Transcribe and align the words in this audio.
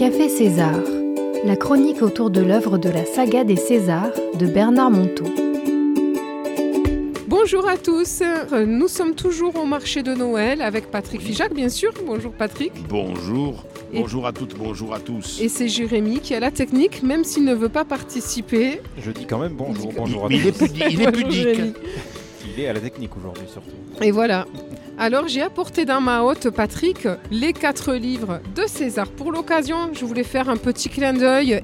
Café 0.00 0.30
César, 0.30 0.80
la 1.44 1.56
chronique 1.56 2.00
autour 2.00 2.30
de 2.30 2.40
l'œuvre 2.40 2.78
de 2.78 2.88
la 2.88 3.04
saga 3.04 3.44
des 3.44 3.56
Césars 3.56 4.14
de 4.32 4.46
Bernard 4.46 4.90
Monteau. 4.90 5.26
Bonjour 7.28 7.68
à 7.68 7.76
tous, 7.76 8.22
nous 8.66 8.88
sommes 8.88 9.14
toujours 9.14 9.56
au 9.56 9.66
marché 9.66 10.02
de 10.02 10.14
Noël 10.14 10.62
avec 10.62 10.90
Patrick 10.90 11.20
Fijac, 11.20 11.52
bien 11.52 11.68
sûr. 11.68 11.92
Bonjour 12.06 12.32
Patrick. 12.32 12.72
Bonjour. 12.88 13.66
Bonjour 13.92 14.26
à 14.26 14.32
toutes, 14.32 14.56
bonjour 14.56 14.94
à 14.94 15.00
tous. 15.00 15.38
Et 15.38 15.50
c'est 15.50 15.68
Jérémy 15.68 16.20
qui 16.20 16.34
a 16.34 16.40
la 16.40 16.50
technique, 16.50 17.02
même 17.02 17.22
s'il 17.22 17.44
ne 17.44 17.54
veut 17.54 17.68
pas 17.68 17.84
participer. 17.84 18.80
Je 18.96 19.10
dis 19.10 19.26
quand 19.26 19.38
même 19.38 19.52
bonjour, 19.52 19.92
bonjour 19.94 20.24
à 20.24 20.28
tous. 20.28 20.34
Il 20.34 20.46
est, 20.46 20.56
pudique. 20.56 20.84
Il 20.92 21.02
est, 21.02 21.12
pudique. 21.12 21.76
Il 22.52 22.62
est 22.62 22.68
à 22.68 22.72
la 22.72 22.80
technique 22.80 23.16
aujourd'hui 23.16 23.46
surtout. 23.50 23.70
Et 24.02 24.10
voilà. 24.10 24.46
Alors 24.98 25.28
j'ai 25.28 25.42
apporté 25.42 25.84
dans 25.84 26.00
ma 26.00 26.22
hôte, 26.22 26.50
Patrick, 26.50 27.08
les 27.30 27.52
quatre 27.52 27.94
livres 27.94 28.40
de 28.54 28.62
César. 28.66 29.08
Pour 29.08 29.32
l'occasion, 29.32 29.90
je 29.92 30.04
voulais 30.04 30.24
faire 30.24 30.48
un 30.48 30.56
petit 30.56 30.88
clin 30.88 31.12
d'œil. 31.12 31.62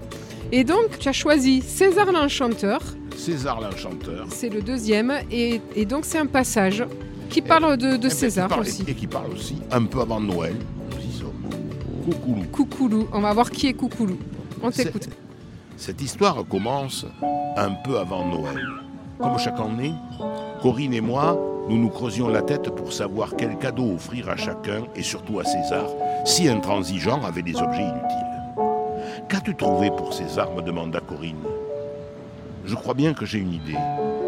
Et 0.53 0.63
donc, 0.63 0.99
tu 1.01 1.09
as 1.09 1.13
choisi 1.13 1.61
César 1.61 2.13
l'Enchanteur. 2.13 2.81
César 3.17 3.61
l'Enchanteur. 3.61 4.27
C'est 4.31 4.49
le 4.49 4.63
deuxième. 4.63 5.13
Et, 5.31 5.61
donc, 5.87 6.05
c'est 6.05 6.19
un 6.19 6.27
passage 6.27 6.85
qui 7.31 7.43
parle 7.43 7.77
de, 7.77 7.97
de 7.97 8.09
César 8.09 8.57
aussi. 8.57 8.85
Et 8.87 8.95
qui 8.95 9.09
parle 9.09 9.33
aussi 9.33 9.57
un 9.73 9.85
peu 9.85 10.01
avant 10.01 10.21
Noël. 10.21 10.55
Coucoulou. 12.05 12.45
Coucoulou. 12.53 13.09
On 13.13 13.21
va 13.21 13.33
voir 13.33 13.51
qui 13.51 13.67
est 13.67 13.75
Coucoulou. 13.75 14.19
On 14.63 14.71
t'écoute. 14.71 15.09
Cette 15.77 16.01
histoire 16.01 16.45
commence 16.49 17.05
un 17.57 17.73
peu 17.85 17.99
avant 17.99 18.25
Noël. 18.25 18.86
Comme 19.19 19.39
chaque 19.39 19.59
année, 19.59 19.95
Corinne 20.61 20.93
et 20.93 21.01
moi, 21.01 21.39
nous 21.69 21.79
nous 21.79 21.89
creusions 21.89 22.29
la 22.29 22.43
tête 22.43 22.71
pour 22.71 22.93
savoir 22.93 23.31
quel 23.37 23.57
cadeau 23.57 23.95
offrir 23.95 24.29
à 24.29 24.37
chacun 24.37 24.83
et 24.95 25.03
surtout 25.03 25.41
à 25.41 25.45
César, 25.45 25.87
si 26.25 26.49
intransigeant 26.49 27.23
avait 27.25 27.43
des 27.43 27.57
objets 27.57 27.83
inutiles. 27.83 28.65
Qu'as-tu 29.29 29.55
trouvé 29.55 29.91
pour 29.91 30.13
César 30.13 30.51
me 30.53 30.61
demanda 30.61 31.01
Corinne. 31.01 31.37
Je 32.67 32.75
crois 32.75 32.95
bien 32.95 33.15
que 33.15 33.25
j'ai 33.25 33.39
une 33.39 33.55
idée. 33.55 33.79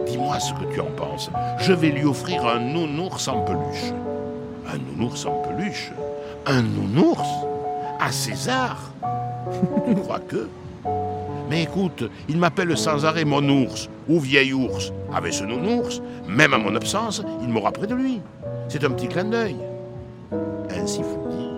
Dis-moi 0.07 0.41
ce 0.41 0.55
que 0.55 0.73
tu 0.73 0.81
en 0.81 0.91
penses. 0.97 1.31
Je 1.59 1.73
vais 1.75 1.91
lui 1.91 2.05
offrir 2.05 2.47
un 2.47 2.59
nounours 2.59 3.29
en 3.29 3.43
peluche. 3.43 3.93
Un 4.73 4.79
nounours 4.79 5.27
en 5.27 5.43
peluche? 5.43 5.93
Un 6.47 6.63
nounours? 6.63 7.29
À 8.01 8.11
César? 8.11 8.91
Tu 9.87 9.95
crois 9.95 10.21
que? 10.21 10.49
Mais 11.51 11.63
écoute, 11.63 12.05
il 12.29 12.39
m'appelle 12.39 12.77
sans 12.77 13.05
arrêt 13.05 13.25
mon 13.25 13.47
ours 13.49 13.89
ou 14.09 14.21
vieil 14.21 14.53
ours. 14.53 14.93
Avec 15.13 15.33
ce 15.33 15.45
nounours, 15.45 16.03
même 16.29 16.55
à 16.55 16.59
mon 16.59 16.75
absence, 16.75 17.23
il 17.43 17.49
m'aura 17.49 17.73
près 17.73 17.87
de 17.87 17.95
lui. 17.95 18.21
C'est 18.69 18.85
un 18.85 18.91
petit 18.91 19.09
clin 19.09 19.25
d'œil. 19.25 19.57
Ainsi 20.71 20.99
fut 20.99 21.31
dit, 21.31 21.49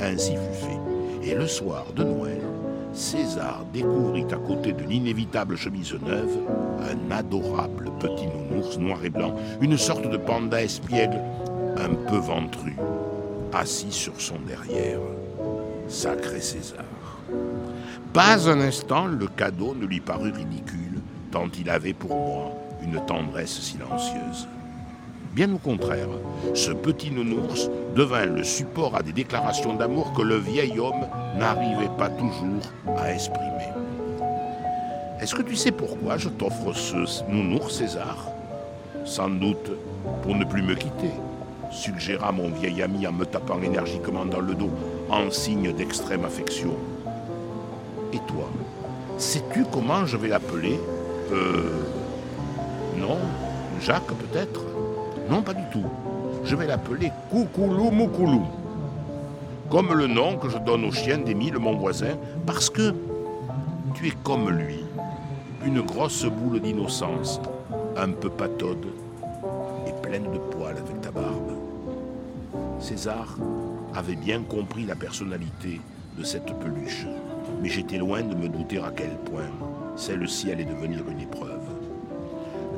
ainsi 0.00 0.32
fut 0.32 0.66
fait. 0.66 1.30
Et 1.30 1.34
le 1.34 1.46
soir 1.46 1.86
de 1.94 2.04
Noël, 2.04 2.40
César 2.92 3.64
découvrit 3.72 4.26
à 4.30 4.36
côté 4.36 4.72
de 4.72 4.82
l'inévitable 4.82 5.56
chemise 5.56 5.94
neuve 5.94 6.38
un 6.80 7.10
adorable 7.10 7.90
petit 7.98 8.26
nounours 8.26 8.78
noir 8.78 8.98
et 9.04 9.10
blanc, 9.10 9.34
une 9.60 9.78
sorte 9.78 10.08
de 10.10 10.16
panda 10.16 10.62
espiègle 10.62 11.20
un 11.78 11.94
peu 12.10 12.18
ventru, 12.18 12.76
assis 13.52 13.92
sur 13.92 14.20
son 14.20 14.36
derrière. 14.46 14.98
Sacré 15.88 16.40
César. 16.40 16.84
Pas 18.12 18.48
un 18.48 18.60
instant 18.60 19.06
le 19.06 19.26
cadeau 19.26 19.74
ne 19.74 19.86
lui 19.86 20.00
parut 20.00 20.32
ridicule, 20.32 20.91
tant 21.32 21.48
il 21.58 21.70
avait 21.70 21.94
pour 21.94 22.14
moi 22.14 22.52
une 22.82 23.04
tendresse 23.06 23.58
silencieuse. 23.60 24.46
Bien 25.32 25.52
au 25.54 25.58
contraire, 25.58 26.08
ce 26.52 26.72
petit 26.72 27.10
nounours 27.10 27.70
devint 27.96 28.26
le 28.26 28.44
support 28.44 28.94
à 28.94 29.02
des 29.02 29.14
déclarations 29.14 29.74
d'amour 29.74 30.12
que 30.12 30.20
le 30.20 30.36
vieil 30.36 30.78
homme 30.78 31.06
n'arrivait 31.38 31.90
pas 31.96 32.10
toujours 32.10 32.98
à 32.98 33.14
exprimer. 33.14 33.48
Est-ce 35.20 35.34
que 35.34 35.42
tu 35.42 35.56
sais 35.56 35.72
pourquoi 35.72 36.18
je 36.18 36.28
t'offre 36.28 36.74
ce 36.74 37.24
nounours, 37.30 37.78
César? 37.78 38.28
Sans 39.06 39.30
doute 39.30 39.72
pour 40.22 40.34
ne 40.34 40.44
plus 40.44 40.62
me 40.62 40.74
quitter, 40.74 41.12
suggéra 41.70 42.30
mon 42.30 42.50
vieil 42.50 42.82
ami 42.82 43.06
en 43.06 43.12
me 43.12 43.24
tapant 43.24 43.62
énergiquement 43.62 44.26
dans 44.26 44.40
le 44.40 44.54
dos, 44.54 44.70
en 45.08 45.30
signe 45.30 45.72
d'extrême 45.72 46.26
affection. 46.26 46.74
Et 48.12 48.18
toi 48.28 48.50
Sais-tu 49.16 49.64
comment 49.72 50.04
je 50.04 50.16
vais 50.16 50.28
l'appeler? 50.28 50.78
Euh. 51.32 51.82
Non 52.96 53.18
Jacques 53.80 54.06
peut-être 54.06 54.60
Non, 55.28 55.42
pas 55.42 55.54
du 55.54 55.62
tout. 55.72 55.84
Je 56.44 56.54
vais 56.54 56.66
l'appeler 56.66 57.10
Coucoulou 57.30 57.90
Moukoulou. 57.90 58.44
Comme 59.70 59.94
le 59.94 60.06
nom 60.06 60.36
que 60.36 60.48
je 60.48 60.58
donne 60.58 60.84
au 60.84 60.92
chien 60.92 61.18
d'Émile, 61.18 61.58
mon 61.58 61.76
voisin, 61.76 62.16
parce 62.46 62.68
que 62.68 62.94
tu 63.94 64.08
es 64.08 64.12
comme 64.22 64.50
lui. 64.50 64.84
Une 65.64 65.80
grosse 65.80 66.24
boule 66.24 66.60
d'innocence, 66.60 67.40
un 67.96 68.10
peu 68.10 68.28
pataude 68.28 68.86
et 69.86 69.92
pleine 70.06 70.24
de 70.24 70.38
poils 70.38 70.76
avec 70.76 71.00
ta 71.00 71.10
barbe. 71.10 71.52
César 72.80 73.36
avait 73.94 74.16
bien 74.16 74.42
compris 74.42 74.84
la 74.84 74.96
personnalité 74.96 75.80
de 76.18 76.24
cette 76.24 76.52
peluche 76.58 77.06
mais 77.60 77.68
j'étais 77.68 77.98
loin 77.98 78.22
de 78.22 78.34
me 78.34 78.48
douter 78.48 78.78
à 78.78 78.92
quel 78.94 79.10
point 79.30 79.50
celle-ci 79.96 80.50
allait 80.50 80.64
devenir 80.64 81.00
une 81.10 81.20
épreuve. 81.20 81.60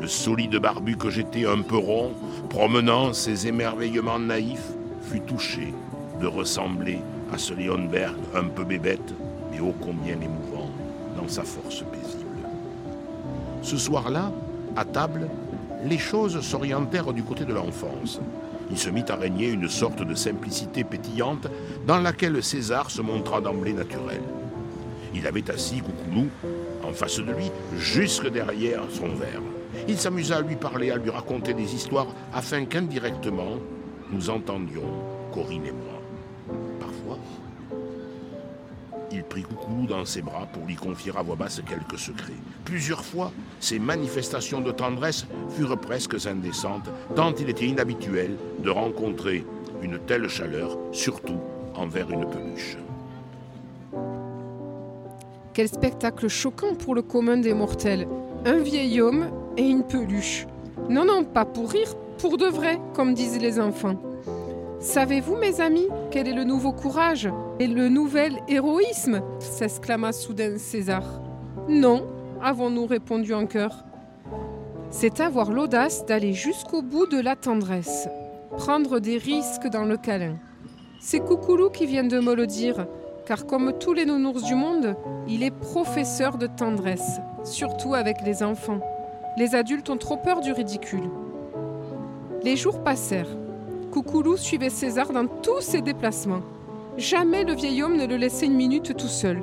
Le 0.00 0.08
solide 0.08 0.56
barbu 0.56 0.96
que 0.96 1.10
j'étais 1.10 1.46
un 1.46 1.62
peu 1.62 1.76
rond, 1.76 2.12
promenant 2.50 3.12
ses 3.12 3.46
émerveillements 3.46 4.18
naïfs, 4.18 4.72
fut 5.02 5.20
touché 5.20 5.72
de 6.20 6.26
ressembler 6.26 6.98
à 7.32 7.38
ce 7.38 7.54
Leonberg 7.54 8.16
un 8.34 8.44
peu 8.44 8.64
bébête, 8.64 9.14
mais 9.50 9.60
ô 9.60 9.74
combien 9.80 10.14
émouvant 10.14 10.70
dans 11.16 11.28
sa 11.28 11.42
force 11.42 11.82
paisible. 11.90 12.24
Ce 13.62 13.76
soir-là, 13.76 14.30
à 14.76 14.84
table, 14.84 15.28
les 15.84 15.98
choses 15.98 16.40
s'orientèrent 16.40 17.12
du 17.12 17.22
côté 17.22 17.44
de 17.44 17.52
l'enfance. 17.52 18.20
Il 18.70 18.78
se 18.78 18.90
mit 18.90 19.04
à 19.08 19.16
régner 19.16 19.48
une 19.48 19.68
sorte 19.68 20.02
de 20.02 20.14
simplicité 20.14 20.84
pétillante 20.84 21.46
dans 21.86 21.98
laquelle 21.98 22.42
César 22.42 22.90
se 22.90 23.02
montra 23.02 23.40
d'emblée 23.40 23.72
naturel. 23.72 24.22
Il 25.14 25.26
avait 25.26 25.50
assis 25.50 25.80
Coucoulou 25.80 26.28
en 26.84 26.92
face 26.92 27.18
de 27.18 27.32
lui, 27.32 27.50
jusque 27.76 28.28
derrière 28.28 28.82
son 28.90 29.08
verre. 29.08 29.42
Il 29.88 29.98
s'amusa 29.98 30.36
à 30.36 30.42
lui 30.42 30.56
parler, 30.56 30.90
à 30.90 30.96
lui 30.96 31.10
raconter 31.10 31.54
des 31.54 31.74
histoires, 31.74 32.08
afin 32.32 32.64
qu'indirectement, 32.64 33.58
nous 34.10 34.30
entendions 34.30 34.90
Corinne 35.32 35.66
et 35.66 35.72
moi. 35.72 36.00
Parfois, 36.78 37.18
il 39.10 39.22
prit 39.24 39.42
Coucoulou 39.42 39.86
dans 39.86 40.04
ses 40.04 40.22
bras 40.22 40.46
pour 40.52 40.64
lui 40.66 40.76
confier 40.76 41.12
à 41.16 41.22
voix 41.22 41.36
basse 41.36 41.60
quelques 41.66 41.98
secrets. 41.98 42.32
Plusieurs 42.64 43.04
fois, 43.04 43.32
ses 43.60 43.78
manifestations 43.78 44.60
de 44.60 44.72
tendresse 44.72 45.26
furent 45.50 45.78
presque 45.78 46.26
indécentes, 46.26 46.90
tant 47.14 47.34
il 47.34 47.48
était 47.48 47.66
inhabituel 47.66 48.36
de 48.62 48.70
rencontrer 48.70 49.44
une 49.82 49.98
telle 49.98 50.28
chaleur, 50.28 50.78
surtout 50.92 51.40
envers 51.74 52.10
une 52.10 52.28
peluche. 52.28 52.76
Quel 55.54 55.68
spectacle 55.68 56.26
choquant 56.26 56.74
pour 56.74 56.96
le 56.96 57.02
commun 57.02 57.36
des 57.36 57.54
mortels. 57.54 58.08
Un 58.44 58.58
vieil 58.58 59.00
homme 59.00 59.30
et 59.56 59.62
une 59.62 59.84
peluche. 59.84 60.48
Non, 60.90 61.04
non, 61.04 61.22
pas 61.22 61.44
pour 61.44 61.70
rire, 61.70 61.94
pour 62.18 62.38
de 62.38 62.46
vrai, 62.46 62.80
comme 62.92 63.14
disent 63.14 63.40
les 63.40 63.60
enfants. 63.60 63.94
Savez-vous, 64.80 65.36
mes 65.36 65.60
amis, 65.60 65.86
quel 66.10 66.26
est 66.26 66.34
le 66.34 66.42
nouveau 66.42 66.72
courage 66.72 67.28
et 67.60 67.68
le 67.68 67.88
nouvel 67.88 68.40
héroïsme? 68.48 69.22
s'exclama 69.38 70.10
soudain 70.10 70.58
César. 70.58 71.04
Non, 71.68 72.04
avons-nous 72.42 72.86
répondu 72.86 73.32
en 73.32 73.46
chœur. 73.46 73.84
C'est 74.90 75.20
avoir 75.20 75.52
l'audace 75.52 76.04
d'aller 76.04 76.32
jusqu'au 76.32 76.82
bout 76.82 77.06
de 77.06 77.20
la 77.20 77.36
tendresse, 77.36 78.08
prendre 78.56 78.98
des 78.98 79.18
risques 79.18 79.68
dans 79.68 79.84
le 79.84 79.98
câlin. 79.98 80.34
C'est 81.00 81.20
Coucoulou 81.20 81.70
qui 81.70 81.86
vient 81.86 82.02
de 82.02 82.18
me 82.18 82.34
le 82.34 82.48
dire 82.48 82.88
car 83.26 83.46
comme 83.46 83.72
tous 83.78 83.92
les 83.92 84.04
nounours 84.04 84.42
du 84.42 84.54
monde, 84.54 84.96
il 85.26 85.42
est 85.42 85.50
professeur 85.50 86.36
de 86.36 86.46
tendresse, 86.46 87.20
surtout 87.42 87.94
avec 87.94 88.22
les 88.22 88.42
enfants. 88.42 88.80
Les 89.36 89.54
adultes 89.54 89.90
ont 89.90 89.96
trop 89.96 90.16
peur 90.16 90.40
du 90.40 90.52
ridicule. 90.52 91.10
Les 92.42 92.56
jours 92.56 92.84
passèrent. 92.84 93.36
Coucoulou 93.90 94.36
suivait 94.36 94.70
César 94.70 95.12
dans 95.12 95.26
tous 95.26 95.60
ses 95.60 95.80
déplacements. 95.80 96.42
Jamais 96.96 97.44
le 97.44 97.54
vieil 97.54 97.82
homme 97.82 97.96
ne 97.96 98.06
le 98.06 98.16
laissait 98.16 98.46
une 98.46 98.54
minute 98.54 98.96
tout 98.96 99.08
seul. 99.08 99.42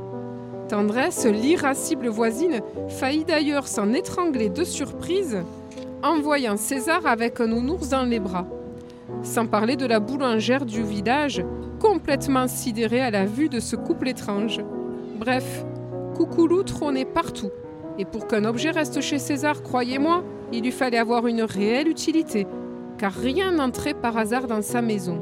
Tendresse, 0.69 1.25
l'irascible 1.25 2.07
voisine, 2.07 2.62
faillit 2.88 3.25
d'ailleurs 3.25 3.68
s'en 3.68 3.92
étrangler 3.92 4.50
de 4.50 4.63
surprise 4.63 5.39
en 6.04 6.19
voyant 6.19 6.57
César 6.57 7.06
avec 7.06 7.39
un 7.42 7.48
nounours 7.48 7.89
dans 7.89 8.04
les 8.04 8.19
bras. 8.19 8.45
Sans 9.24 9.45
parler 9.48 9.75
de 9.75 9.86
la 9.86 10.00
boulangère 10.00 10.66
du 10.66 10.84
village 10.84 11.44
complètement 11.81 12.48
sidéré 12.48 13.01
à 13.01 13.10
la 13.10 13.25
vue 13.25 13.50
de 13.50 13.60
ce 13.60 13.75
couple 13.75 14.10
étrange. 14.10 14.62
Bref, 15.18 15.66
Coucoulou 16.16 16.62
trônait 16.62 17.06
partout. 17.06 17.50
Et 17.98 18.06
pour 18.06 18.28
qu'un 18.28 18.45
objet 18.45 18.69
reste 18.69 19.01
chez 19.01 19.18
César, 19.18 19.63
croyez-moi, 19.63 20.24
il 20.54 20.63
lui 20.63 20.72
fallait 20.72 21.00
avoir 21.00 21.25
une 21.25 21.42
réelle 21.42 21.88
utilité, 21.88 22.45
car 23.00 23.12
rien 23.12 23.51
n'entrait 23.51 23.95
par 23.95 24.16
hasard 24.16 24.45
dans 24.45 24.62
sa 24.62 24.81
maison. 24.81 25.19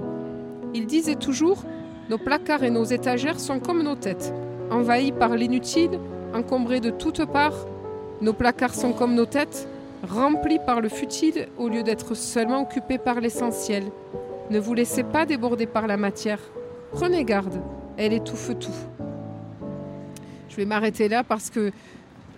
Il 0.73 0.85
disait 0.85 1.15
toujours 1.15 1.63
Nos 2.09 2.17
placards 2.17 2.63
et 2.63 2.69
nos 2.69 2.83
étagères 2.83 3.39
sont 3.39 3.59
comme 3.59 3.81
nos 3.81 3.95
têtes. 3.95 4.33
envahis 4.69 5.13
par 5.13 5.35
l'inutile, 5.35 5.97
encombrés 6.33 6.81
de 6.81 6.89
toutes 6.89 7.25
parts. 7.25 7.65
Nos 8.21 8.33
placards 8.33 8.75
sont 8.75 8.91
comme 8.91 9.15
nos 9.15 9.25
têtes, 9.25 9.67
remplis 10.07 10.59
par 10.65 10.81
le 10.81 10.89
futile 10.89 11.47
au 11.57 11.69
lieu 11.69 11.83
d'être 11.83 12.15
seulement 12.15 12.61
occupés 12.61 12.97
par 12.97 13.21
l'essentiel. 13.21 13.85
Ne 14.49 14.59
vous 14.59 14.73
laissez 14.73 15.03
pas 15.03 15.27
déborder 15.27 15.67
par 15.67 15.85
la 15.85 15.95
matière. 15.95 16.39
Prenez 16.91 17.23
garde, 17.23 17.61
elle 17.97 18.13
étouffe 18.13 18.57
tout. 18.59 18.73
Je 20.49 20.55
vais 20.55 20.65
m'arrêter 20.65 21.07
là 21.07 21.23
parce 21.23 21.51
que 21.51 21.71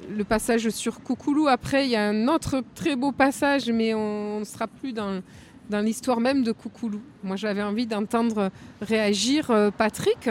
le 0.09 0.23
passage 0.25 0.69
sur 0.71 1.01
Coucoulou, 1.01 1.47
après, 1.47 1.85
il 1.85 1.91
y 1.91 1.95
a 1.95 2.05
un 2.09 2.27
autre 2.27 2.63
très 2.75 2.97
beau 2.97 3.13
passage, 3.13 3.69
mais 3.69 3.93
on 3.93 4.39
ne 4.39 4.43
sera 4.43 4.67
plus 4.67 4.91
dans, 4.91 5.21
l'histoire 5.69 6.19
même 6.19 6.43
de 6.43 6.51
Coucoulou. 6.51 6.99
Moi, 7.23 7.37
j'avais 7.37 7.63
envie 7.63 7.87
d'entendre 7.87 8.51
réagir 8.81 9.49
euh, 9.49 9.71
Patrick 9.71 10.29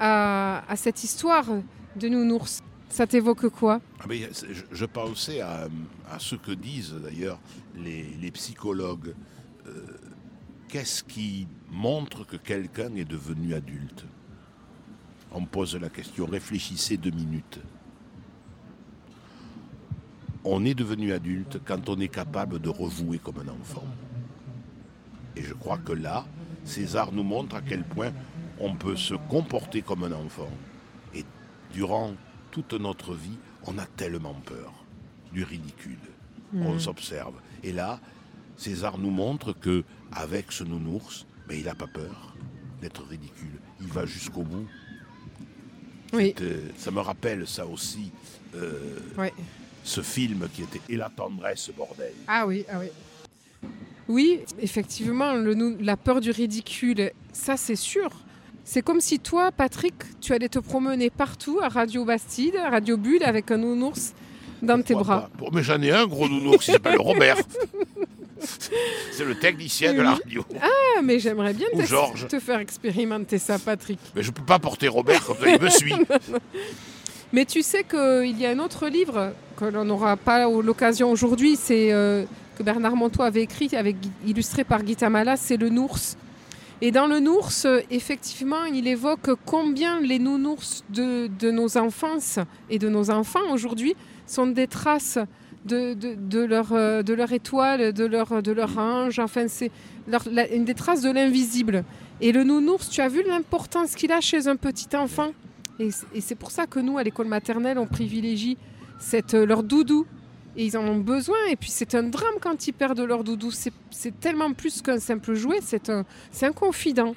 à, 0.00 0.62
cette 0.76 1.04
histoire 1.04 1.44
de 1.94 2.08
nounours. 2.08 2.62
Ça 2.88 3.06
t'évoque 3.06 3.48
quoi? 3.50 3.82
Ah, 4.00 4.06
je, 4.10 4.62
je 4.70 4.84
pensais 4.86 5.42
à, 5.42 5.68
ce 6.18 6.36
que 6.36 6.52
disent 6.52 6.94
d'ailleurs 6.94 7.38
les, 7.76 8.06
les 8.20 8.30
psychologues. 8.30 9.14
Euh, 9.66 9.70
Qu'est-ce 10.72 11.04
qui 11.04 11.46
montre 11.70 12.24
que 12.24 12.38
quelqu'un 12.38 12.94
est 12.96 13.04
devenu 13.04 13.52
adulte? 13.52 14.06
On 15.30 15.44
pose 15.44 15.76
la 15.76 15.90
question, 15.90 16.24
réfléchissez 16.24 16.96
deux 16.96 17.10
minutes. 17.10 17.60
On 20.44 20.64
est 20.64 20.72
devenu 20.72 21.12
adulte 21.12 21.60
quand 21.62 21.90
on 21.90 22.00
est 22.00 22.08
capable 22.08 22.58
de 22.58 22.70
rejouer 22.70 23.18
comme 23.18 23.40
un 23.40 23.52
enfant. 23.52 23.84
Et 25.36 25.42
je 25.42 25.52
crois 25.52 25.76
que 25.76 25.92
là, 25.92 26.24
César 26.64 27.12
nous 27.12 27.22
montre 27.22 27.56
à 27.56 27.60
quel 27.60 27.84
point 27.84 28.12
on 28.58 28.74
peut 28.74 28.96
se 28.96 29.12
comporter 29.28 29.82
comme 29.82 30.04
un 30.04 30.12
enfant. 30.12 30.48
Et 31.14 31.26
durant 31.74 32.12
toute 32.50 32.72
notre 32.72 33.12
vie, 33.14 33.36
on 33.66 33.76
a 33.76 33.84
tellement 33.84 34.40
peur 34.46 34.72
du 35.34 35.44
ridicule. 35.44 36.00
On 36.54 36.78
s'observe. 36.78 37.34
Et 37.62 37.74
là, 37.74 38.00
César 38.56 38.98
nous 38.98 39.10
montre 39.10 39.52
que 39.52 39.84
avec 40.12 40.52
ce 40.52 40.64
nounours, 40.64 41.26
mais 41.48 41.58
il 41.58 41.64
n'a 41.64 41.74
pas 41.74 41.86
peur 41.86 42.34
d'être 42.80 43.02
ridicule. 43.04 43.58
Il 43.80 43.88
va 43.88 44.06
jusqu'au 44.06 44.42
bout. 44.42 44.66
Oui. 46.12 46.34
Euh, 46.40 46.68
ça 46.76 46.90
me 46.90 47.00
rappelle 47.00 47.46
ça 47.46 47.66
aussi, 47.66 48.10
euh, 48.54 48.98
Ouais. 49.16 49.32
ce 49.82 50.00
film 50.02 50.46
qui 50.52 50.62
était 50.62 50.80
Et 50.88 50.96
la 50.96 51.08
tendresse, 51.08 51.70
bordel. 51.76 52.12
Ah 52.26 52.46
oui, 52.46 52.64
ah 52.70 52.78
oui. 52.80 52.88
Oui, 54.08 54.40
effectivement, 54.60 55.32
le 55.34 55.54
la 55.80 55.96
peur 55.96 56.20
du 56.20 56.30
ridicule, 56.30 57.12
ça 57.32 57.56
c'est 57.56 57.76
sûr. 57.76 58.10
C'est 58.64 58.82
comme 58.82 59.00
si 59.00 59.18
toi, 59.18 59.50
Patrick, 59.52 59.94
tu 60.20 60.32
allais 60.34 60.48
te 60.48 60.58
promener 60.58 61.08
partout 61.10 61.60
à 61.62 61.68
Radio 61.68 62.04
Bastide, 62.04 62.56
à 62.56 62.68
Radio 62.70 62.96
Bulle, 62.96 63.22
avec 63.24 63.50
un 63.50 63.56
nounours 63.56 64.12
dans 64.60 64.80
tes 64.82 64.94
bras. 64.94 65.30
pas? 65.38 65.46
Mais 65.52 65.62
j'en 65.62 65.80
ai 65.82 65.90
un 65.92 66.06
gros 66.06 66.28
nounours, 66.28 66.68
il 66.68 66.72
s'appelle 66.72 66.96
Robert. 67.00 67.38
C'est 69.12 69.24
le 69.24 69.34
technicien 69.34 69.94
de 69.94 70.02
la 70.02 70.14
radio. 70.14 70.44
Ah, 70.60 71.00
mais 71.02 71.18
j'aimerais 71.18 71.52
bien 71.52 71.66
Ou 71.72 71.82
te, 71.82 71.86
Georges. 71.86 72.26
te 72.28 72.40
faire 72.40 72.58
expérimenter 72.60 73.38
ça, 73.38 73.58
Patrick. 73.58 73.98
Mais 74.14 74.22
je 74.22 74.28
ne 74.28 74.34
peux 74.34 74.44
pas 74.44 74.58
porter 74.58 74.88
Robert 74.88 75.24
comme 75.24 75.36
ça, 75.38 75.48
il 75.48 75.60
me 75.60 75.70
suit. 75.70 75.94
Mais 77.32 77.44
tu 77.44 77.62
sais 77.62 77.84
qu'il 77.84 78.38
y 78.38 78.46
a 78.46 78.50
un 78.50 78.58
autre 78.58 78.88
livre 78.88 79.32
que 79.56 79.64
l'on 79.64 79.84
n'aura 79.84 80.16
pas 80.16 80.48
l'occasion 80.48 81.10
aujourd'hui, 81.10 81.56
c'est 81.56 81.92
euh, 81.92 82.24
que 82.58 82.62
Bernard 82.62 82.96
Montois 82.96 83.26
avait 83.26 83.42
écrit, 83.42 83.70
avec, 83.74 83.96
illustré 84.26 84.64
par 84.64 84.82
Guy 84.82 84.96
Tamala, 84.96 85.36
c'est 85.36 85.56
Le 85.56 85.68
Nours. 85.70 85.98
Et 86.82 86.90
dans 86.90 87.06
Le 87.06 87.20
Nours, 87.20 87.50
effectivement, 87.90 88.64
il 88.64 88.86
évoque 88.88 89.30
combien 89.46 90.00
les 90.00 90.18
nounours 90.18 90.84
de, 90.90 91.28
de 91.38 91.50
nos 91.50 91.78
enfances 91.78 92.38
et 92.68 92.78
de 92.78 92.88
nos 92.88 93.08
enfants 93.10 93.52
aujourd'hui 93.52 93.94
sont 94.26 94.48
des 94.48 94.66
traces 94.66 95.18
de, 95.64 95.94
de, 95.94 96.14
de 96.14 96.40
leur, 96.40 96.72
euh, 96.72 97.02
de 97.02 97.14
leur 97.14 97.32
étoile, 97.32 97.92
de 97.92 98.04
leur, 98.04 98.42
de 98.42 98.52
leur 98.52 98.76
ange, 98.78 99.18
enfin 99.18 99.46
c'est 99.48 99.70
une 100.52 100.64
des 100.64 100.74
traces 100.74 101.02
de 101.02 101.10
l'invisible. 101.10 101.84
Et 102.20 102.32
le 102.32 102.44
nounours, 102.44 102.88
tu 102.88 103.00
as 103.00 103.08
vu 103.08 103.22
l'importance 103.26 103.94
qu'il 103.94 104.12
a 104.12 104.20
chez 104.20 104.46
un 104.48 104.56
petit 104.56 104.94
enfant? 104.96 105.32
Et, 105.78 105.90
c'est 106.20 106.34
pour 106.34 106.50
ça 106.50 106.66
que 106.66 106.78
nous, 106.78 106.98
à 106.98 107.02
l'école 107.02 107.26
maternelle, 107.26 107.78
on 107.78 107.86
privilégie 107.86 108.56
cette, 108.98 109.34
euh, 109.34 109.46
leur 109.46 109.62
doudou. 109.62 110.06
Et 110.56 110.66
ils 110.66 110.76
en 110.76 110.86
ont 110.86 110.98
besoin. 110.98 111.38
Et 111.50 111.56
puis 111.56 111.70
c'est 111.70 111.94
un 111.94 112.02
drame 112.02 112.34
quand 112.40 112.66
ils 112.66 112.72
perdent 112.72 113.00
leur 113.00 113.24
doudou. 113.24 113.50
C'est- 113.50 113.72
tellement 114.20 114.52
plus 114.52 114.82
qu'un 114.82 114.98
simple 115.00 115.34
jouet. 115.34 115.60
C'est 115.62 115.88
un, 115.88 116.04
confident. 116.52 117.14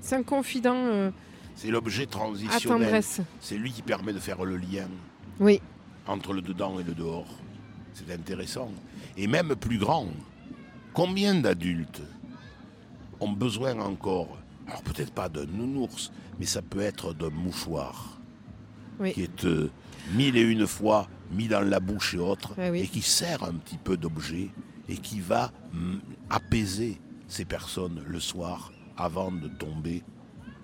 C'est 0.00 0.14
un 0.14 0.22
confident 0.22 0.76
euh, 0.76 1.10
C'est 1.56 1.68
l'objet 1.68 2.06
transitionnel. 2.06 3.02
C'est 3.40 3.56
lui 3.56 3.72
qui 3.72 3.82
permet 3.82 4.12
de 4.12 4.20
faire 4.20 4.44
le 4.44 4.56
lien 4.56 4.86
Oui. 5.40 5.60
entre 6.06 6.32
le 6.32 6.42
dedans 6.42 6.78
et 6.78 6.84
le 6.84 6.94
dehors. 6.94 7.26
C'est 7.96 8.12
intéressant. 8.12 8.70
Et 9.16 9.26
même 9.26 9.54
plus 9.56 9.78
grand, 9.78 10.08
combien 10.92 11.34
d'adultes 11.34 12.02
ont 13.20 13.32
besoin 13.32 13.78
encore, 13.80 14.36
alors 14.66 14.82
peut-être 14.82 15.12
pas 15.12 15.28
d'un 15.30 15.46
nounours, 15.46 16.12
mais 16.38 16.44
ça 16.44 16.60
peut 16.60 16.80
être 16.80 17.14
d'un 17.14 17.30
mouchoir 17.30 18.20
Oui. 19.00 19.14
qui 19.14 19.22
est 19.22 19.44
euh, 19.46 19.70
mille 20.14 20.36
et 20.36 20.42
une 20.42 20.66
fois 20.66 21.08
mis 21.32 21.48
dans 21.48 21.62
la 21.62 21.80
bouche 21.80 22.12
et 22.14 22.18
autres, 22.18 22.54
Ah 22.58 22.70
oui. 22.70 22.80
et 22.80 22.86
qui 22.86 23.00
sert 23.00 23.42
un 23.44 23.54
petit 23.54 23.78
peu 23.78 23.96
d'objet 23.96 24.50
et 24.88 24.96
qui 24.98 25.20
va 25.20 25.50
mm, 25.72 25.96
apaiser 26.28 27.00
ces 27.28 27.46
personnes 27.46 28.02
le 28.06 28.20
soir 28.20 28.72
avant 28.98 29.32
de 29.32 29.48
tomber 29.48 30.02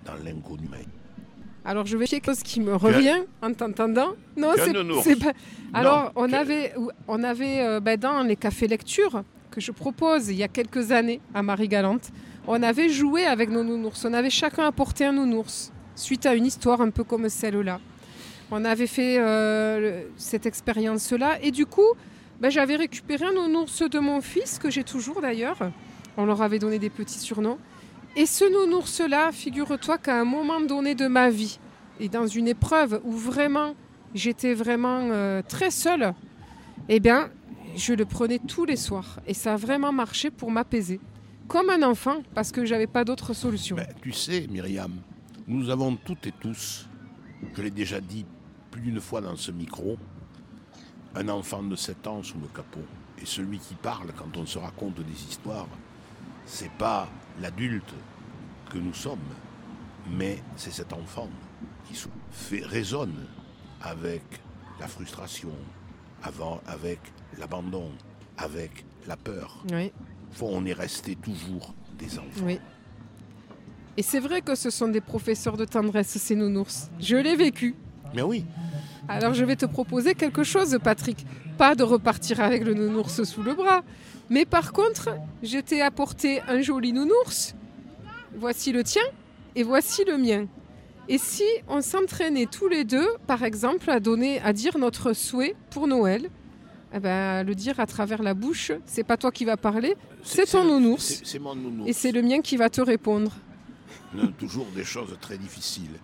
dans 0.05 0.15
l'inconnu. 0.23 0.69
Alors 1.65 1.85
je 1.85 1.97
vais 1.97 2.07
quelque 2.07 2.25
chose 2.25 2.43
qui 2.43 2.59
me 2.59 2.75
revient 2.75 3.21
en 3.41 3.53
t'entendant. 3.53 4.13
Non, 4.35 4.51
c'est 5.03 5.15
pas. 5.17 5.31
Alors 5.73 6.11
on 6.15 6.31
avait, 6.33 6.73
on 7.07 7.23
avait 7.23 7.61
euh, 7.61 7.79
ben, 7.79 7.97
dans 7.97 8.21
les 8.23 8.35
cafés 8.35 8.67
lecture 8.67 9.23
que 9.49 9.61
je 9.61 9.71
propose 9.71 10.29
il 10.29 10.35
y 10.35 10.43
a 10.43 10.47
quelques 10.47 10.91
années 10.91 11.21
à 11.33 11.43
Marie-Galante, 11.43 12.09
on 12.47 12.61
avait 12.63 12.89
joué 12.89 13.25
avec 13.25 13.49
nos 13.49 13.63
nounours. 13.63 14.03
On 14.03 14.13
avait 14.13 14.29
chacun 14.29 14.65
apporté 14.65 15.05
un 15.05 15.13
nounours 15.13 15.71
suite 15.95 16.25
à 16.25 16.33
une 16.33 16.45
histoire 16.45 16.81
un 16.81 16.89
peu 16.89 17.03
comme 17.03 17.29
celle-là. 17.29 17.79
On 18.51 18.65
avait 18.65 18.87
fait 18.87 19.19
euh, 19.19 20.03
cette 20.17 20.45
expérience-là 20.45 21.39
et 21.41 21.51
du 21.51 21.65
coup, 21.65 21.87
ben, 22.41 22.49
j'avais 22.49 22.75
récupéré 22.75 23.25
un 23.25 23.33
nounours 23.33 23.83
de 23.89 23.99
mon 23.99 24.21
fils 24.21 24.59
que 24.59 24.69
j'ai 24.69 24.83
toujours 24.83 25.21
d'ailleurs. 25.21 25.57
On 26.17 26.25
leur 26.25 26.41
avait 26.41 26.59
donné 26.59 26.77
des 26.77 26.89
petits 26.89 27.19
surnoms. 27.19 27.57
Et 28.15 28.27
ce 28.27 28.45
nounours-là, 28.45 29.31
figure-toi 29.31 29.97
qu'à 29.97 30.21
un 30.21 30.25
moment 30.25 30.61
donné 30.61 30.93
de 30.93 31.07
ma 31.07 31.31
vie, 31.31 31.57
et 31.99 32.09
dans 32.09 32.27
une 32.27 32.47
épreuve 32.47 33.01
où 33.03 33.11
vraiment 33.11 33.75
j'étais 34.13 34.53
vraiment 34.53 35.09
euh, 35.11 35.41
très 35.47 35.71
seule, 35.71 36.13
eh 36.89 36.99
bien, 36.99 37.31
je 37.75 37.93
le 37.93 38.05
prenais 38.05 38.39
tous 38.39 38.65
les 38.65 38.75
soirs. 38.75 39.19
Et 39.25 39.33
ça 39.33 39.53
a 39.53 39.57
vraiment 39.57 39.91
marché 39.91 40.29
pour 40.29 40.51
m'apaiser. 40.51 40.99
Comme 41.47 41.71
un 41.71 41.81
enfant, 41.81 42.21
parce 42.35 42.51
que 42.51 42.65
j'avais 42.65 42.87
pas 42.87 43.03
d'autre 43.03 43.33
solution. 43.33 43.75
Ben, 43.75 43.87
tu 44.01 44.11
sais, 44.11 44.47
Myriam, 44.47 44.93
nous 45.47 45.71
avons 45.71 45.95
toutes 45.95 46.27
et 46.27 46.33
tous, 46.39 46.87
je 47.55 47.61
l'ai 47.63 47.71
déjà 47.71 47.99
dit 47.99 48.25
plus 48.69 48.81
d'une 48.81 49.01
fois 49.01 49.21
dans 49.21 49.35
ce 49.35 49.51
micro, 49.51 49.97
un 51.15 51.29
enfant 51.29 51.63
de 51.63 51.75
7 51.75 52.07
ans 52.07 52.21
sous 52.21 52.37
le 52.39 52.47
capot. 52.47 52.85
Et 53.21 53.25
celui 53.25 53.57
qui 53.57 53.73
parle 53.73 54.11
quand 54.15 54.37
on 54.37 54.45
se 54.45 54.59
raconte 54.59 54.95
des 54.95 55.23
histoires, 55.29 55.67
c'est 56.45 56.71
pas 56.71 57.07
l'adulte 57.41 57.93
que 58.71 58.77
nous 58.77 58.93
sommes, 58.93 59.19
mais 60.09 60.41
c'est 60.55 60.71
cet 60.71 60.93
enfant 60.93 61.29
qui 61.85 61.99
fait, 62.31 62.63
résonne 62.65 63.25
avec 63.81 64.23
la 64.79 64.87
frustration, 64.87 65.51
avant, 66.23 66.61
avec 66.67 66.99
l'abandon, 67.37 67.91
avec 68.37 68.85
la 69.07 69.17
peur. 69.17 69.63
Oui, 69.71 69.91
Faut- 70.31 70.49
on 70.51 70.65
est 70.65 70.73
resté 70.73 71.15
toujours 71.15 71.73
des 71.97 72.17
enfants. 72.17 72.43
oui. 72.45 72.59
Et 73.95 74.01
c'est 74.01 74.19
vrai 74.19 74.41
que 74.41 74.55
ce 74.55 74.71
sont 74.71 74.87
des 74.87 75.01
professeurs 75.01 75.55
de 75.55 75.65
tendresse, 75.65 76.17
ces 76.17 76.35
nounours. 76.35 76.89
Je 76.99 77.15
l'ai 77.15 77.35
vécu. 77.35 77.75
Mais 78.15 78.23
oui, 78.23 78.43
Alors 79.09 79.33
je 79.33 79.43
vais 79.45 79.55
te 79.55 79.65
proposer 79.65 80.15
quelque 80.15 80.43
chose, 80.43 80.77
Patrick. 80.83 81.25
Pas 81.57 81.75
de 81.75 81.83
repartir 81.83 82.39
avec 82.39 82.63
le 82.63 82.73
nounours 82.73 83.23
sous 83.23 83.43
le 83.43 83.53
bras. 83.53 83.81
Mais 84.29 84.45
par 84.45 84.71
contre, 84.73 85.09
je 85.43 85.59
t'ai 85.59 85.81
apporté 85.81 86.41
un 86.47 86.61
joli 86.61 86.93
nounours. 86.93 87.53
Voici 88.35 88.71
le 88.71 88.83
tien 88.83 89.03
et 89.55 89.63
voici 89.63 90.03
le 90.05 90.17
mien. 90.17 90.47
Et 91.09 91.17
si 91.17 91.43
on 91.67 91.81
s'entraînait 91.81 92.45
tous 92.45 92.69
les 92.69 92.85
deux, 92.85 93.07
par 93.27 93.43
exemple, 93.43 93.89
à 93.89 93.99
donner, 93.99 94.39
à 94.41 94.53
dire 94.53 94.77
notre 94.77 95.11
souhait 95.13 95.55
pour 95.69 95.85
Noël, 95.87 96.29
eh 96.93 96.99
ben, 96.99 97.39
à 97.39 97.43
le 97.43 97.53
dire 97.55 97.79
à 97.79 97.85
travers 97.85 98.23
la 98.23 98.33
bouche, 98.33 98.71
c'est 98.85 99.03
pas 99.03 99.17
toi 99.17 99.31
qui 99.31 99.43
vas 99.45 99.57
parler, 99.57 99.95
C'est 100.23 100.45
ton 100.49 100.63
nounours. 100.63 101.21
C'est 101.25 101.39
mon 101.39 101.55
nounours. 101.55 101.89
et 101.89 101.93
c'est 101.93 102.11
le 102.13 102.21
mien 102.21 102.39
qui 102.41 102.55
va 102.55 102.69
te 102.69 102.79
répondre. 102.81 103.33
Euh, 104.15 104.27
Toujours 104.39 104.67
des 104.73 104.83
choses 104.85 105.17
très 105.19 105.37
difficiles. 105.37 105.99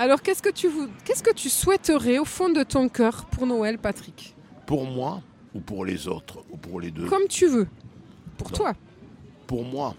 Alors 0.00 0.22
qu'est-ce 0.22 0.40
que 0.40 0.48
tu 0.48 0.70
qu'est-ce 1.04 1.22
que 1.22 1.34
tu 1.34 1.50
souhaiterais 1.50 2.18
au 2.18 2.24
fond 2.24 2.48
de 2.48 2.62
ton 2.62 2.88
cœur 2.88 3.26
pour 3.26 3.46
Noël, 3.46 3.76
Patrick? 3.76 4.34
Pour 4.66 4.86
moi 4.86 5.20
ou 5.54 5.60
pour 5.60 5.84
les 5.84 6.08
autres 6.08 6.42
ou 6.50 6.56
pour 6.56 6.80
les 6.80 6.90
deux? 6.90 7.04
Comme 7.06 7.28
tu 7.28 7.46
veux. 7.46 7.68
Pour 8.38 8.50
Non. 8.50 8.56
toi. 8.56 8.72
Pour 9.46 9.62
moi. 9.62 9.94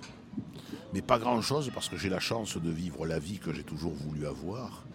Mais 0.92 1.04
pas 1.04 1.20
grand-chose 1.20 1.70
parce 1.72 1.88
que 1.88 1.98
j'ai 1.98 2.10
la 2.10 2.20
chance 2.20 2.58
de 2.58 2.72
vivre 2.72 3.06
la 3.06 3.20
vie 3.20 3.38
que 3.38 3.54
j'ai 3.54 3.62
toujours 3.62 3.94
voulu 3.94 4.26
avoir. 4.26 4.86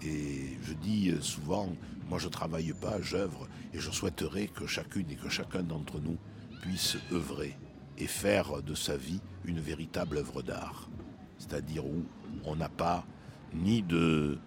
Et 0.00 0.56
je 0.62 0.74
dis 0.74 1.12
souvent, 1.22 1.68
moi 2.08 2.20
je 2.20 2.26
ne 2.26 2.30
travaille 2.30 2.72
pas, 2.72 3.00
j'œuvre, 3.00 3.48
et 3.74 3.80
je 3.80 3.90
souhaiterais 3.90 4.46
que 4.46 4.68
chacune 4.68 5.10
et 5.10 5.16
que 5.16 5.28
chacun 5.28 5.64
d'entre 5.64 5.98
nous 5.98 6.18
puisse 6.60 6.98
œuvrer 7.10 7.58
et 7.98 8.06
faire 8.06 8.62
de 8.62 8.76
sa 8.76 8.96
vie 8.96 9.20
une 9.44 9.58
véritable 9.58 10.18
œuvre 10.18 10.40
d'art. 10.40 10.88
C'est-à-dire 11.36 11.84
où 11.84 12.04
on 12.44 12.54
n'a 12.54 12.68
pas 12.68 13.04
ni 13.54 13.82
de, 13.82 14.38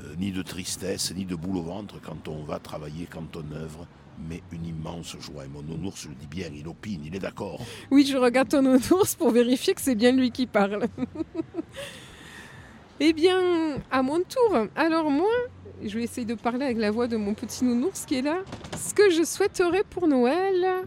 euh, 0.00 0.14
ni 0.18 0.32
de 0.32 0.42
tristesse, 0.42 1.12
ni 1.14 1.24
de 1.24 1.34
boule 1.34 1.58
au 1.58 1.62
ventre 1.62 2.00
quand 2.00 2.28
on 2.28 2.42
va 2.44 2.58
travailler, 2.58 3.06
quand 3.10 3.36
on 3.36 3.54
œuvre, 3.54 3.86
mais 4.28 4.42
une 4.52 4.66
immense 4.66 5.16
joie. 5.20 5.44
Et 5.44 5.48
mon 5.48 5.62
nounours 5.62 6.06
le 6.06 6.14
dit 6.14 6.26
bien, 6.26 6.48
il 6.54 6.66
opine, 6.68 7.02
il 7.04 7.14
est 7.14 7.20
d'accord. 7.20 7.60
Oui, 7.90 8.06
je 8.06 8.16
regarde 8.16 8.48
ton 8.48 8.62
nounours 8.62 9.14
pour 9.14 9.30
vérifier 9.30 9.74
que 9.74 9.80
c'est 9.80 9.94
bien 9.94 10.12
lui 10.12 10.30
qui 10.30 10.46
parle. 10.46 10.86
eh 13.00 13.12
bien, 13.12 13.80
à 13.90 14.02
mon 14.02 14.20
tour. 14.20 14.66
Alors 14.76 15.10
moi, 15.10 15.30
je 15.84 15.98
vais 15.98 16.04
essayer 16.04 16.26
de 16.26 16.34
parler 16.34 16.64
avec 16.64 16.78
la 16.78 16.90
voix 16.90 17.06
de 17.06 17.16
mon 17.16 17.34
petit 17.34 17.64
nounours 17.64 18.06
qui 18.06 18.16
est 18.16 18.22
là. 18.22 18.38
Ce 18.78 18.94
que 18.94 19.10
je 19.10 19.24
souhaiterais 19.24 19.84
pour 19.88 20.08
Noël, 20.08 20.86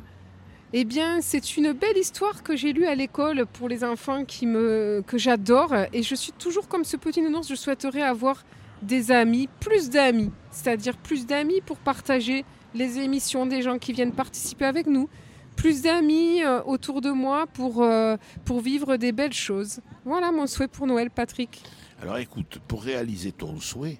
eh 0.74 0.84
bien, 0.84 1.22
c'est 1.22 1.58
une 1.58 1.74
belle 1.74 1.98
histoire 1.98 2.44
que 2.44 2.56
j'ai 2.56 2.74
lue 2.74 2.86
à 2.86 2.96
l'école 2.96 3.46
pour 3.46 3.70
les 3.70 3.84
enfants 3.84 4.26
qui 4.26 4.46
me, 4.46 5.04
que 5.06 5.18
j'adore. 5.18 5.74
Et 5.94 6.04
je 6.04 6.16
suis 6.16 6.32
toujours 6.32 6.68
comme 6.68 6.84
ce 6.84 6.98
petit 6.98 7.22
nounours. 7.22 7.48
Je 7.48 7.56
souhaiterais 7.56 8.02
avoir 8.02 8.44
des 8.82 9.12
amis, 9.12 9.50
plus 9.60 9.90
d'amis, 9.90 10.32
c'est-à-dire 10.52 10.98
plus 10.98 11.26
d'amis 11.26 11.62
pour 11.62 11.78
partager 11.78 12.46
les 12.74 13.00
émissions 13.00 13.46
des 13.46 13.62
gens 13.62 13.78
qui 13.78 13.94
viennent 13.94 14.12
participer 14.12 14.66
avec 14.66 14.88
nous, 14.88 15.10
plus 15.56 15.82
d'amis 15.82 16.44
euh, 16.44 16.62
autour 16.64 17.02
de 17.02 17.12
moi 17.12 17.48
pour, 17.48 17.82
euh, 17.82 18.18
pour 18.44 18.62
vivre 18.62 18.98
des 18.98 19.12
belles 19.12 19.34
choses. 19.34 19.80
Voilà 20.04 20.32
mon 20.32 20.48
souhait 20.48 20.68
pour 20.68 20.86
Noël, 20.86 21.10
Patrick. 21.10 21.64
Alors 22.02 22.18
écoute, 22.18 22.60
pour 22.68 22.84
réaliser 22.84 23.32
ton 23.32 23.60
souhait, 23.60 24.00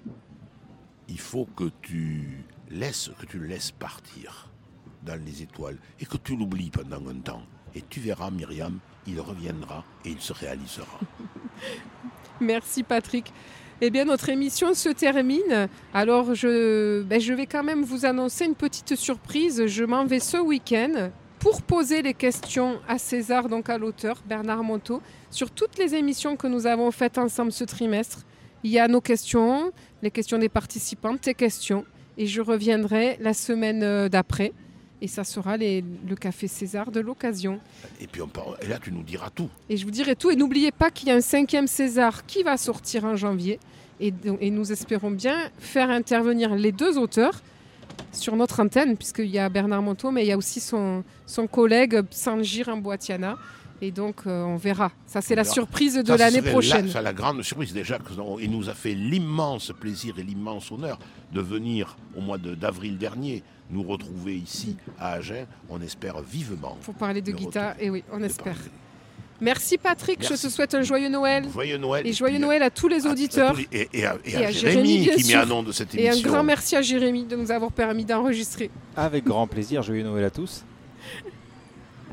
il 1.08 1.18
faut 1.18 1.46
que 1.56 1.70
tu 1.82 2.44
laisses, 2.70 3.10
que 3.18 3.26
tu 3.26 3.38
le 3.38 3.46
laisses 3.46 3.70
partir 3.70 4.50
dans 5.02 5.20
les 5.24 5.42
étoiles 5.42 5.78
et 6.00 6.04
que 6.04 6.16
tu 6.18 6.36
l'oublies 6.36 6.70
pendant 6.70 7.08
un 7.08 7.20
temps. 7.20 7.42
Et 7.74 7.82
tu 7.88 8.00
verras, 8.00 8.30
Myriam, 8.30 8.78
il 9.06 9.20
reviendra 9.20 9.84
et 10.04 10.10
il 10.10 10.20
se 10.20 10.32
réalisera. 10.32 10.98
Merci 12.40 12.82
Patrick. 12.82 13.32
Eh 13.82 13.90
bien, 13.90 14.06
notre 14.06 14.30
émission 14.30 14.72
se 14.72 14.88
termine. 14.88 15.68
Alors, 15.92 16.34
je, 16.34 17.02
ben, 17.02 17.20
je 17.20 17.34
vais 17.34 17.44
quand 17.44 17.62
même 17.62 17.82
vous 17.82 18.06
annoncer 18.06 18.46
une 18.46 18.54
petite 18.54 18.96
surprise. 18.96 19.66
Je 19.66 19.84
m'en 19.84 20.06
vais 20.06 20.18
ce 20.18 20.38
week-end 20.38 21.10
pour 21.38 21.60
poser 21.60 22.00
les 22.00 22.14
questions 22.14 22.78
à 22.88 22.96
César, 22.96 23.50
donc 23.50 23.68
à 23.68 23.76
l'auteur 23.76 24.22
Bernard 24.26 24.64
Monteau, 24.64 25.02
sur 25.30 25.50
toutes 25.50 25.76
les 25.78 25.94
émissions 25.94 26.36
que 26.36 26.46
nous 26.46 26.66
avons 26.66 26.90
faites 26.90 27.18
ensemble 27.18 27.52
ce 27.52 27.64
trimestre. 27.64 28.22
Il 28.64 28.70
y 28.70 28.78
a 28.78 28.88
nos 28.88 29.02
questions, 29.02 29.70
les 30.00 30.10
questions 30.10 30.38
des 30.38 30.48
participants, 30.48 31.18
tes 31.18 31.34
questions. 31.34 31.84
Et 32.16 32.26
je 32.26 32.40
reviendrai 32.40 33.18
la 33.20 33.34
semaine 33.34 33.82
euh, 33.82 34.08
d'après 34.08 34.54
et 35.02 35.08
ça 35.08 35.24
sera 35.24 35.56
le 35.56 36.14
Café 36.14 36.48
César 36.48 36.90
de 36.90 37.00
l'occasion. 37.00 37.60
Et 38.00 38.06
puis 38.06 38.22
on 38.22 38.30
et 38.62 38.66
là 38.66 38.78
tu 38.82 38.92
nous 38.92 39.02
diras 39.02 39.30
tout. 39.30 39.48
Et 39.68 39.76
je 39.76 39.84
vous 39.84 39.90
dirai 39.90 40.16
tout. 40.16 40.30
Et 40.30 40.36
n'oubliez 40.36 40.72
pas 40.72 40.90
qu'il 40.90 41.08
y 41.08 41.10
a 41.10 41.14
un 41.14 41.20
cinquième 41.20 41.66
César 41.66 42.24
qui 42.26 42.42
va 42.42 42.56
sortir 42.56 43.04
en 43.04 43.16
janvier. 43.16 43.58
Et, 44.00 44.12
et, 44.40 44.50
nous 44.50 44.72
espérons 44.72 45.10
bien 45.10 45.50
faire 45.58 45.88
intervenir 45.88 46.54
les 46.54 46.70
deux 46.70 46.98
auteurs 46.98 47.40
sur 48.12 48.36
notre 48.36 48.60
antenne, 48.60 48.94
puisqu'il 48.94 49.28
y 49.28 49.38
a 49.38 49.48
Bernard 49.48 49.80
Monteau, 49.80 50.10
mais 50.10 50.22
il 50.22 50.28
y 50.28 50.32
a 50.32 50.36
aussi 50.36 50.60
son, 50.60 51.02
son 51.24 51.46
collègue 51.46 52.02
Sanjir 52.10 52.74
Mboatiana. 52.76 53.36
Et 53.82 53.90
donc, 53.90 54.22
euh, 54.26 54.42
on 54.44 54.56
verra. 54.56 54.90
Ça, 55.06 55.20
c'est 55.20 55.34
la 55.34 55.44
surprise 55.44 55.94
de 55.94 56.14
l'année 56.14 56.42
prochaine. 56.42 56.88
C'est 56.88 57.02
la 57.02 57.12
grande 57.12 57.42
surprise. 57.42 57.72
Déjà, 57.72 57.98
il 58.40 58.50
nous 58.50 58.68
a 58.68 58.74
fait 58.74 58.94
l'immense 58.94 59.72
plaisir 59.78 60.18
et 60.18 60.22
l'immense 60.22 60.72
honneur 60.72 60.98
de 61.32 61.40
venir 61.40 61.96
au 62.16 62.20
mois 62.20 62.38
d'avril 62.38 62.98
dernier 62.98 63.42
nous 63.70 63.82
retrouver 63.82 64.36
ici 64.36 64.76
à 64.98 65.12
Agen. 65.12 65.46
On 65.68 65.80
espère 65.80 66.20
vivement. 66.20 66.78
Pour 66.82 66.94
parler 66.94 67.20
de 67.20 67.32
guitare, 67.32 67.74
et 67.80 67.90
oui, 67.90 68.04
on 68.12 68.22
espère. 68.22 68.56
Merci 69.40 69.76
Patrick, 69.76 70.22
je 70.22 70.28
te 70.28 70.48
souhaite 70.48 70.74
un 70.74 70.82
joyeux 70.82 71.10
Noël. 71.10 71.46
Joyeux 71.52 71.76
Noël. 71.76 72.06
Et 72.06 72.12
joyeux 72.14 72.38
Noël 72.38 72.62
à 72.62 72.70
tous 72.70 72.88
les 72.88 73.06
auditeurs. 73.06 73.54
et, 73.70 74.06
à, 74.06 74.16
Jérémy, 74.50 75.10
qui 75.14 75.28
met 75.28 75.34
un 75.34 75.44
nom 75.44 75.62
de 75.62 75.72
cette 75.72 75.94
émission. 75.94 76.14
Et 76.14 76.18
un 76.18 76.22
grand 76.22 76.42
merci 76.42 76.74
à 76.74 76.80
Jérémy 76.80 77.24
de 77.24 77.36
nous 77.36 77.50
avoir 77.50 77.70
permis 77.70 78.04
d'enregistrer. 78.04 78.70
Avec 78.96 79.24
grand 79.24 79.46
plaisir, 79.46 79.82
joyeux 79.82 80.04
Noël 80.04 80.24
à 80.24 80.30
tous. 80.30 80.64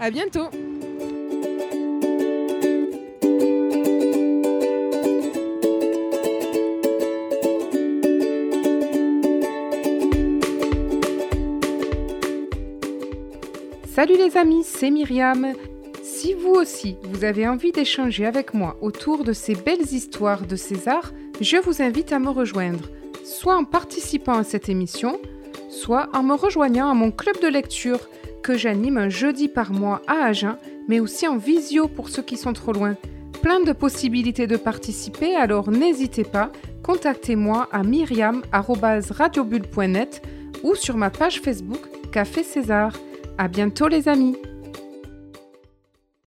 À 0.01 0.11
bientôt. 0.11 0.49
Salut 14.05 14.17
les 14.17 14.35
amis, 14.35 14.65
c'est 14.65 14.91
Myriam. 14.91 15.53
Si 16.03 16.33
vous 16.33 16.51
aussi, 16.51 16.97
vous 17.03 17.23
avez 17.23 17.47
envie 17.47 17.71
d'échanger 17.71 18.25
avec 18.25 18.53
moi 18.53 18.75
autour 18.81 19.23
de 19.23 19.31
ces 19.31 19.55
belles 19.55 19.93
histoires 19.93 20.45
de 20.45 20.57
César, 20.57 21.13
je 21.39 21.55
vous 21.55 21.81
invite 21.81 22.11
à 22.11 22.19
me 22.19 22.29
rejoindre, 22.29 22.83
soit 23.23 23.55
en 23.55 23.63
participant 23.63 24.33
à 24.33 24.43
cette 24.43 24.67
émission, 24.67 25.17
soit 25.69 26.09
en 26.13 26.21
me 26.21 26.33
rejoignant 26.33 26.89
à 26.89 26.93
mon 26.93 27.11
club 27.11 27.39
de 27.41 27.47
lecture 27.47 28.09
que 28.41 28.57
j'anime 28.57 28.97
un 28.97 29.07
jeudi 29.07 29.47
par 29.47 29.71
mois 29.71 30.01
à 30.05 30.25
Agen, 30.25 30.57
mais 30.89 30.99
aussi 30.99 31.25
en 31.25 31.37
visio 31.37 31.87
pour 31.87 32.09
ceux 32.09 32.23
qui 32.23 32.35
sont 32.35 32.51
trop 32.51 32.73
loin. 32.73 32.97
Plein 33.41 33.61
de 33.61 33.71
possibilités 33.71 34.47
de 34.47 34.57
participer, 34.57 35.33
alors 35.33 35.71
n'hésitez 35.71 36.25
pas, 36.25 36.51
contactez-moi 36.83 37.69
à 37.71 37.83
myriam.radiobulle.net 37.83 40.21
ou 40.61 40.75
sur 40.75 40.97
ma 40.97 41.09
page 41.09 41.39
Facebook 41.39 41.79
Café 42.11 42.43
César. 42.43 42.91
À 43.37 43.47
bientôt 43.47 43.87
les 43.87 44.07
amis 44.07 44.37